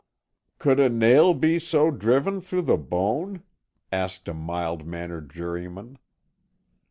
"Could 0.57 0.79
a 0.79 0.89
nail 0.89 1.35
be 1.35 1.59
so 1.59 1.91
driven, 1.91 2.41
through 2.41 2.63
the 2.63 2.75
bone?" 2.75 3.43
asked 3.91 4.27
a 4.27 4.33
mild 4.33 4.83
mannered 4.83 5.29
juryman. 5.29 5.99